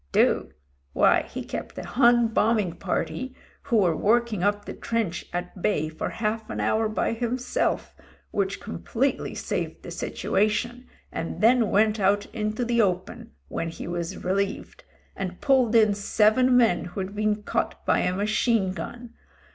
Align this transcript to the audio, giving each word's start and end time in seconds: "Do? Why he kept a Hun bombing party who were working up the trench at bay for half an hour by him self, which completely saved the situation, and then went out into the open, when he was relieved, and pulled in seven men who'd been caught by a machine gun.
"Do? 0.11 0.49
Why 0.93 1.27
he 1.31 1.43
kept 1.43 1.77
a 1.77 1.85
Hun 1.85 2.29
bombing 2.29 2.73
party 2.77 3.35
who 3.65 3.77
were 3.77 3.95
working 3.95 4.41
up 4.43 4.65
the 4.65 4.73
trench 4.73 5.27
at 5.31 5.61
bay 5.61 5.89
for 5.89 6.09
half 6.09 6.49
an 6.49 6.59
hour 6.59 6.89
by 6.89 7.13
him 7.13 7.37
self, 7.37 7.95
which 8.31 8.59
completely 8.59 9.35
saved 9.35 9.83
the 9.83 9.91
situation, 9.91 10.87
and 11.11 11.39
then 11.39 11.69
went 11.69 11.99
out 11.99 12.25
into 12.33 12.65
the 12.65 12.81
open, 12.81 13.33
when 13.47 13.69
he 13.69 13.87
was 13.87 14.23
relieved, 14.23 14.83
and 15.15 15.39
pulled 15.39 15.75
in 15.75 15.93
seven 15.93 16.57
men 16.57 16.85
who'd 16.85 17.15
been 17.15 17.43
caught 17.43 17.85
by 17.85 17.99
a 17.99 18.15
machine 18.15 18.73
gun. 18.73 19.13